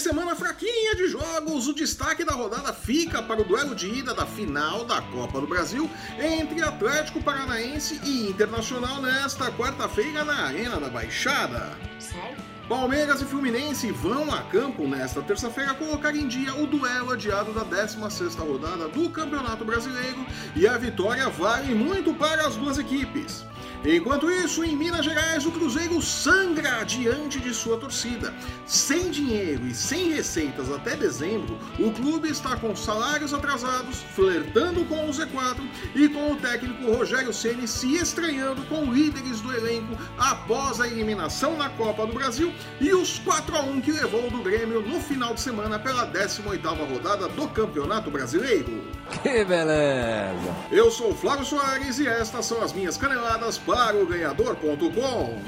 [0.00, 4.24] semana fraquinha de jogos, o destaque da rodada fica para o duelo de ida da
[4.24, 5.88] final da Copa do Brasil
[6.18, 11.76] entre Atlético Paranaense e Internacional nesta quarta-feira na Arena da Baixada.
[11.98, 12.50] Sério?
[12.66, 17.64] Palmeiras e Fluminense vão a campo nesta terça-feira colocar em dia o duelo adiado da
[17.64, 20.24] 16ª rodada do Campeonato Brasileiro
[20.56, 23.44] e a vitória vale muito para as duas equipes.
[23.84, 28.34] Enquanto isso, em Minas Gerais, o Cruzeiro sangra diante de sua torcida.
[28.66, 35.08] Sem dinheiro e sem receitas até dezembro, o clube está com salários atrasados, flertando com
[35.08, 35.60] o Z4
[35.94, 41.56] e com o técnico Rogério Ceni se estranhando com líderes do elenco após a eliminação
[41.56, 45.34] na Copa do Brasil e os 4 a 1 que levou do Grêmio no final
[45.34, 48.82] de semana pela 18ª rodada do Campeonato Brasileiro.
[49.22, 50.54] Que beleza!
[50.70, 55.42] Eu sou Flávio Soares e estas são as minhas caneladas para o ganhador.com.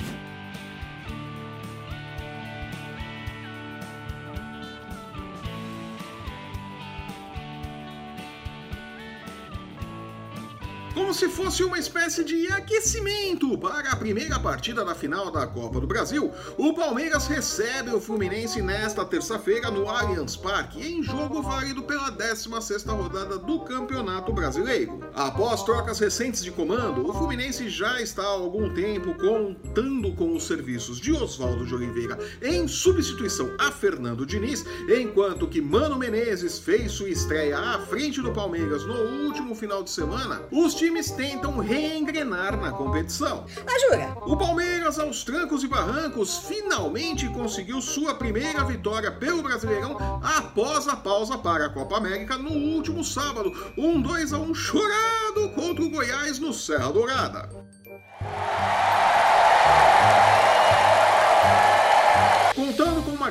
[10.94, 15.80] Como se fosse uma espécie de aquecimento para a primeira partida da final da Copa
[15.80, 21.82] do Brasil, o Palmeiras recebe o Fluminense nesta terça-feira no Allianz Parque, em jogo válido
[21.82, 25.00] pela 16ª rodada do Campeonato Brasileiro.
[25.14, 30.46] Após trocas recentes de comando, o Fluminense já está há algum tempo contando com os
[30.46, 36.92] serviços de Oswaldo de Oliveira em substituição a Fernando Diniz, enquanto que Mano Menezes fez
[36.92, 42.56] sua estreia à frente do Palmeiras no último final de semana, os times tentam reengrenar
[42.61, 43.47] na competição.
[43.64, 44.16] Ah, jura?
[44.27, 50.97] O Palmeiras, aos trancos e barrancos, finalmente conseguiu sua primeira vitória pelo Brasileirão após a
[50.97, 55.91] pausa para a Copa América no último sábado, um 2 a 1 chorado contra o
[55.91, 57.48] Goiás no Serra Dourada.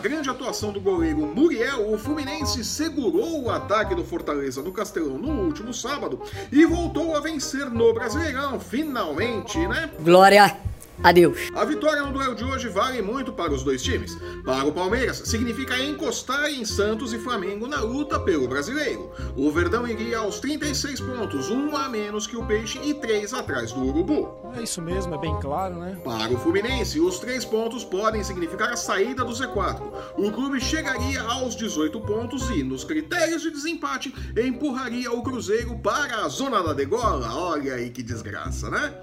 [0.02, 5.44] Grande atuação do goleiro Muriel, o Fluminense segurou o ataque do Fortaleza no Castelão no
[5.44, 6.20] último sábado
[6.52, 9.92] e voltou a vencer no Brasileirão, finalmente, né?
[10.00, 10.71] Glória
[11.04, 11.50] Adeus.
[11.56, 14.16] A vitória no duelo de hoje vale muito para os dois times.
[14.46, 19.12] Para o Palmeiras, significa encostar em Santos e Flamengo na luta pelo brasileiro.
[19.36, 23.72] O Verdão iria aos 36 pontos, um a menos que o Peixe e três atrás
[23.72, 24.52] do Urubu.
[24.56, 26.00] É isso mesmo, é bem claro, né?
[26.04, 29.82] Para o Fluminense, os três pontos podem significar a saída do Z4.
[30.18, 36.26] O clube chegaria aos 18 pontos e, nos critérios de desempate, empurraria o Cruzeiro para
[36.26, 37.34] a zona da degola.
[37.34, 38.94] Olha aí que desgraça, né?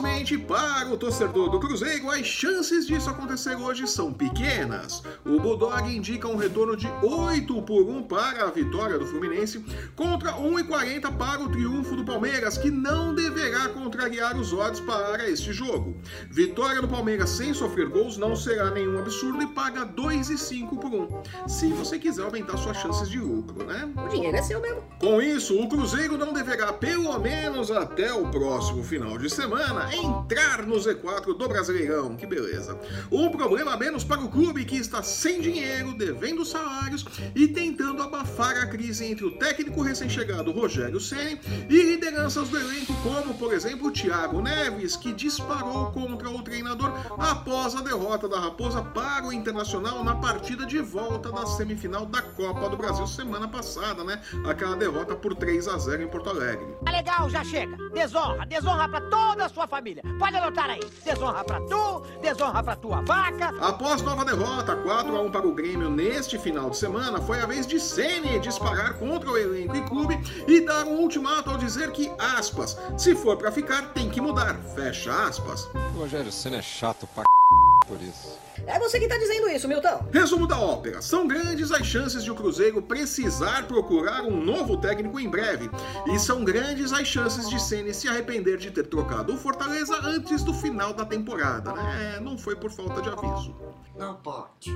[0.00, 5.02] Felizmente para o torcedor do Cruzeiro, as chances disso acontecer hoje são pequenas.
[5.26, 9.62] O Bulldog indica um retorno de 8 por 1 para a vitória do Fluminense
[9.94, 15.52] contra 1,40 para o triunfo do Palmeiras, que não deverá contrariar os odds para este
[15.52, 15.94] jogo.
[16.30, 21.48] Vitória do Palmeiras sem sofrer gols não será nenhum absurdo e paga 2,5 por 1.
[21.48, 23.86] Se você quiser aumentar suas chances de lucro, né?
[24.02, 24.82] O dinheiro é seu mesmo.
[24.98, 30.66] Com isso, o Cruzeiro não deverá, pelo menos até o próximo final de semana, entrar
[30.66, 32.16] no Z4 do Brasileirão.
[32.16, 32.78] Que beleza.
[33.10, 38.56] Um problema menos para o clube que está sem dinheiro, devendo salários e tentando abafar
[38.58, 43.88] a crise entre o técnico recém-chegado Rogério Ceni e lideranças do elenco, como por exemplo
[43.88, 49.32] o Thiago Neves, que disparou contra o treinador após a derrota da Raposa para o
[49.32, 54.20] Internacional na partida de volta da semifinal da Copa do Brasil semana passada, né?
[54.46, 56.66] Aquela derrota por 3 a 0 em Porto Alegre.
[56.84, 57.76] Tá legal, já chega.
[57.92, 59.79] Desonra, desonra pra toda a sua família.
[60.18, 60.80] Pode anotar aí.
[61.04, 63.54] Desonra pra tu, desonra pra tua vaca.
[63.60, 67.46] Após nova derrota, 4 a 1 para o Grêmio neste final de semana, foi a
[67.46, 71.90] vez de Ceni disparar contra o elenco e clube e dar um ultimato ao dizer
[71.92, 75.68] que, aspas, se for pra ficar, tem que mudar, fecha aspas.
[75.94, 77.29] O Rogério Senna é chato pra
[77.90, 78.38] por isso.
[78.66, 80.06] É você que tá dizendo isso, Milton.
[80.12, 85.18] Resumo da ópera: são grandes as chances de o Cruzeiro precisar procurar um novo técnico
[85.18, 85.68] em breve,
[86.06, 90.44] e são grandes as chances de Ceni se arrepender de ter trocado o Fortaleza antes
[90.44, 91.72] do final da temporada.
[91.72, 93.56] É, não foi por falta de aviso.
[93.98, 94.70] Não pode.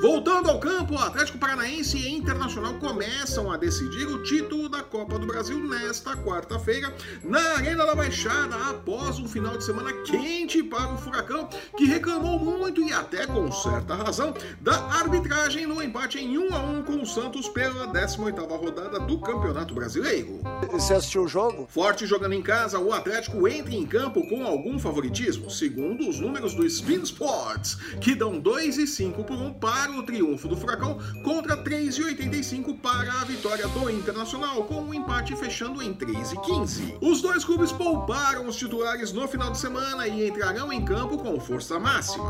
[0.00, 5.18] Voltando ao campo, o Atlético Paranaense e Internacional começam a decidir o título da Copa
[5.18, 6.94] do Brasil nesta quarta-feira,
[7.24, 12.38] na Arena da Baixada, após um final de semana quente para o Furacão, que reclamou
[12.38, 12.49] muito
[12.90, 17.06] e até com certa razão da arbitragem no empate em 1 a 1 com o
[17.06, 20.40] Santos pela 18ª rodada do Campeonato Brasileiro.
[20.70, 21.66] Você assistiu o jogo?
[21.68, 26.54] Forte jogando em casa, o Atlético entra em campo com algum favoritismo, segundo os números
[26.54, 30.98] do Spin Sports, que dão 2 e 5 por 1 para o triunfo do Furacão
[31.24, 36.98] contra 3,85 para a vitória do Internacional, com o um empate fechando em 3,15.
[37.00, 41.38] Os dois clubes pouparam os titulares no final de semana e entrarão em campo com
[41.40, 42.29] força máxima.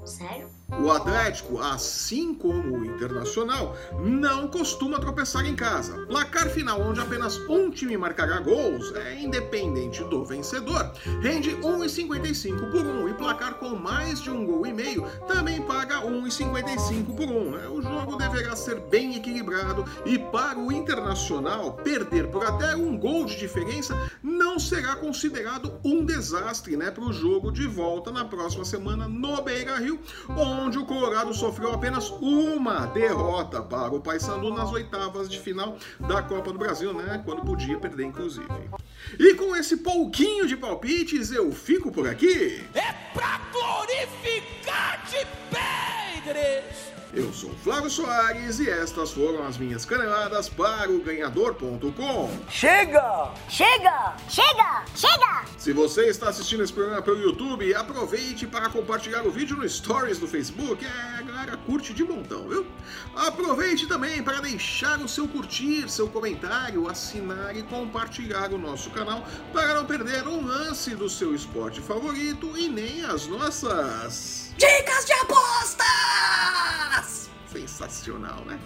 [0.05, 0.49] Sério?
[0.79, 6.05] O Atlético, assim como o Internacional, não costuma tropeçar em casa.
[6.07, 10.91] Placar final onde apenas um time marcará gols é independente do vencedor.
[11.21, 16.01] Rende 1,55 por 1 e placar com mais de um gol e meio também paga
[16.01, 17.51] 1,55 por 1.
[17.51, 17.67] Né?
[17.67, 23.25] O jogo deverá ser bem equilibrado e para o Internacional perder por até um gol
[23.25, 28.63] de diferença não será considerado um desastre né, para o jogo de volta na próxima
[28.63, 29.99] semana no Beira-Rio,
[30.29, 36.21] onde o Colorado sofreu apenas uma derrota para o Paysandu nas oitavas de final da
[36.21, 37.21] Copa do Brasil, né?
[37.25, 38.47] Quando podia perder, inclusive.
[39.19, 42.63] E com esse pouquinho de palpites, eu fico por aqui.
[42.73, 45.25] É pra glorificar de
[46.23, 46.80] Pedres!
[47.13, 52.39] Eu sou Flávio Soares e estas foram as minhas caneladas para o ganhador.com.
[52.49, 53.33] Chega!
[53.49, 54.15] Chega!
[54.29, 54.85] Chega!
[54.95, 55.45] Chega!
[55.57, 60.19] Se você está assistindo esse programa pelo YouTube, aproveite para compartilhar o vídeo no Stories
[60.19, 60.85] do Facebook.
[60.85, 62.65] É, a galera curte de montão, viu?
[63.13, 69.27] Aproveite também para deixar o seu curtir, seu comentário, assinar e compartilhar o nosso canal
[69.51, 74.53] para não perder um lance do seu esporte favorito e nem as nossas.
[74.57, 75.90] Dicas de apostas!
[77.71, 78.59] Sensacional, né?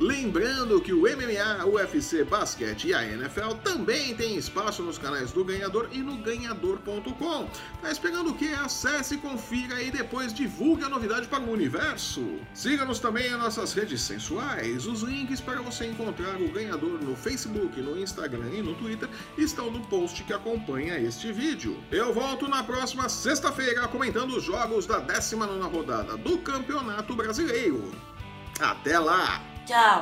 [0.00, 5.44] Lembrando que o MMA, UFC, basquete e a NFL também tem espaço nos canais do
[5.44, 7.50] Ganhador e no ganhador.com.
[7.82, 8.54] Tá esperando o que?
[8.54, 12.24] Acesse, confira e depois divulgue a novidade para o universo.
[12.54, 14.86] Siga-nos também nas nossas redes sensuais.
[14.86, 19.68] Os links para você encontrar o Ganhador no Facebook, no Instagram e no Twitter estão
[19.68, 21.76] no post que acompanha este vídeo.
[21.90, 27.90] Eu volto na próxima sexta-feira comentando os jogos da 19ª rodada do Campeonato Brasileiro.
[28.60, 29.57] Até lá!
[29.68, 30.00] Tchau!